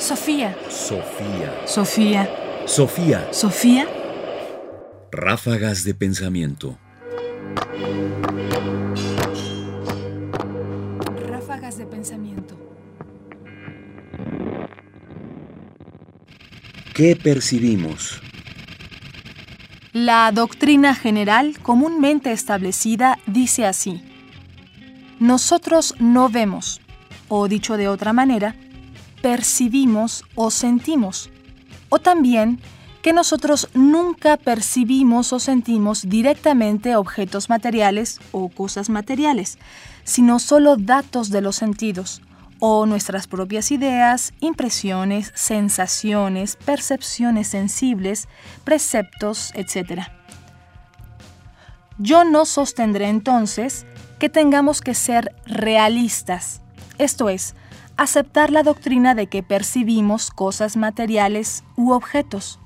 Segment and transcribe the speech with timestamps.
[0.00, 0.56] Sofía.
[0.70, 1.52] Sofía.
[1.66, 2.30] Sofía.
[2.64, 3.28] Sofía.
[3.32, 3.86] Sofía.
[5.12, 6.78] Ráfagas de pensamiento.
[11.28, 12.56] Ráfagas de pensamiento.
[16.94, 18.22] ¿Qué percibimos?
[19.92, 24.02] La doctrina general comúnmente establecida dice así.
[25.18, 26.80] Nosotros no vemos,
[27.28, 28.56] o dicho de otra manera,
[29.22, 31.30] percibimos o sentimos,
[31.88, 32.60] o también
[33.02, 39.58] que nosotros nunca percibimos o sentimos directamente objetos materiales o cosas materiales,
[40.04, 42.22] sino solo datos de los sentidos,
[42.60, 48.28] o nuestras propias ideas, impresiones, sensaciones, percepciones sensibles,
[48.64, 50.02] preceptos, etc.
[51.98, 53.86] Yo no sostendré entonces
[54.18, 56.60] que tengamos que ser realistas,
[56.98, 57.54] esto es,
[58.00, 62.58] aceptar la doctrina de que percibimos cosas materiales u objetos.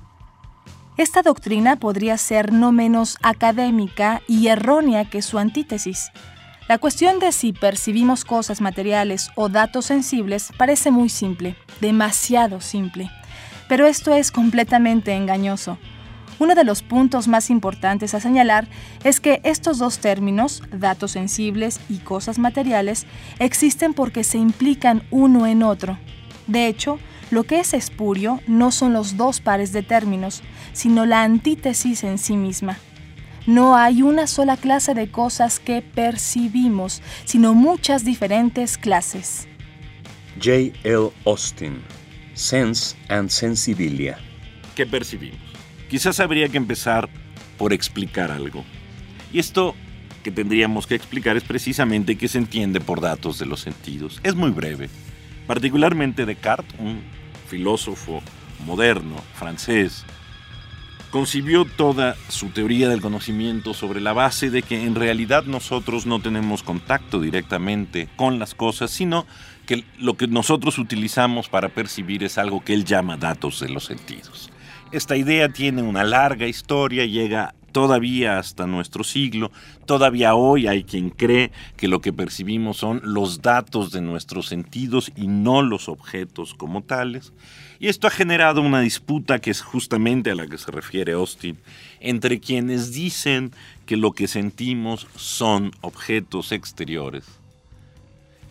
[0.95, 6.09] Esta doctrina podría ser no menos académica y errónea que su antítesis.
[6.69, 13.11] La cuestión de si percibimos cosas materiales o datos sensibles parece muy simple, demasiado simple,
[13.67, 15.77] pero esto es completamente engañoso.
[16.37, 18.67] Uno de los puntos más importantes a señalar
[19.03, 23.05] es que estos dos términos, datos sensibles y cosas materiales,
[23.39, 25.97] existen porque se implican uno en otro.
[26.47, 26.99] De hecho,
[27.31, 32.17] lo que es espurio no son los dos pares de términos, sino la antítesis en
[32.17, 32.77] sí misma.
[33.47, 39.47] No hay una sola clase de cosas que percibimos, sino muchas diferentes clases.
[40.37, 40.77] J.
[40.83, 41.11] L.
[41.25, 41.81] Austin.
[42.33, 44.17] Sense and Sensibilia.
[44.75, 45.54] ¿Qué percibimos?
[45.89, 47.09] Quizás habría que empezar
[47.57, 48.63] por explicar algo.
[49.31, 49.75] Y esto
[50.23, 54.19] que tendríamos que explicar es precisamente qué se entiende por datos de los sentidos.
[54.23, 54.89] Es muy breve.
[55.45, 57.01] Particularmente Descartes, un
[57.47, 58.23] filósofo
[58.65, 60.03] moderno francés,
[61.11, 66.19] concibió toda su teoría del conocimiento sobre la base de que en realidad nosotros no
[66.19, 69.25] tenemos contacto directamente con las cosas, sino
[69.65, 73.85] que lo que nosotros utilizamos para percibir es algo que él llama datos de los
[73.85, 74.49] sentidos.
[74.95, 79.51] Esta idea tiene una larga historia, llega todavía hasta nuestro siglo,
[79.85, 85.11] todavía hoy hay quien cree que lo que percibimos son los datos de nuestros sentidos
[85.17, 87.33] y no los objetos como tales.
[87.77, 91.57] Y esto ha generado una disputa que es justamente a la que se refiere Austin,
[91.99, 93.51] entre quienes dicen
[93.85, 97.25] que lo que sentimos son objetos exteriores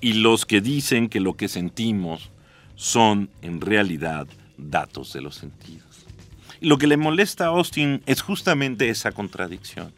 [0.02, 2.30] y los que dicen que lo que sentimos
[2.74, 4.26] son en realidad
[4.58, 6.04] datos de los sentidos.
[6.60, 9.92] Lo que le molesta a Austin es justamente esa contradicción,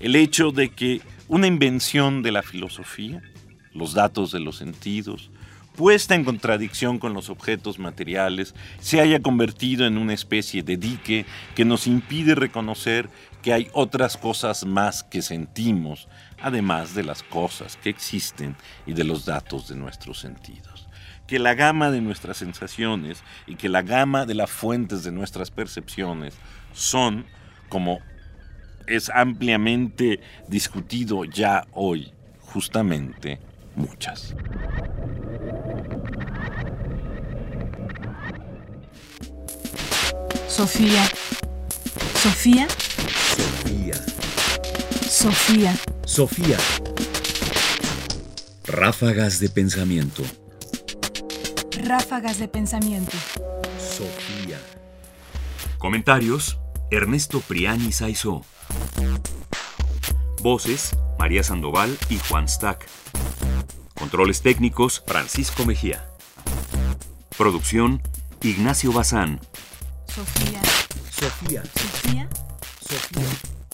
[0.00, 3.22] el hecho de que una invención de la filosofía,
[3.72, 5.30] los datos de los sentidos,
[5.76, 11.26] puesta en contradicción con los objetos materiales, se haya convertido en una especie de dique
[11.54, 13.10] que nos impide reconocer
[13.42, 16.08] que hay otras cosas más que sentimos,
[16.40, 18.56] además de las cosas que existen
[18.86, 20.85] y de los datos de nuestros sentidos.
[21.26, 25.50] Que la gama de nuestras sensaciones y que la gama de las fuentes de nuestras
[25.50, 26.34] percepciones
[26.72, 27.26] son,
[27.68, 28.00] como
[28.86, 33.40] es ampliamente discutido ya hoy, justamente
[33.74, 34.34] muchas.
[40.48, 41.04] Sofía.
[42.14, 42.66] Sofía.
[43.36, 43.94] Sofía.
[45.06, 45.76] Sofía.
[46.04, 46.58] Sofía.
[48.66, 50.22] Ráfagas de pensamiento.
[51.86, 53.16] Ráfagas de pensamiento.
[53.78, 54.60] Sofía.
[55.78, 56.58] Comentarios:
[56.90, 58.44] Ernesto Priani Saizó.
[60.42, 62.88] Voces: María Sandoval y Juan Stack.
[63.94, 66.04] Controles técnicos: Francisco Mejía.
[67.38, 68.02] Producción:
[68.42, 69.38] Ignacio Bazán.
[70.08, 70.60] Sofía.
[71.08, 71.62] Sofía.
[71.62, 72.28] Sofía.
[72.80, 73.65] Sofía.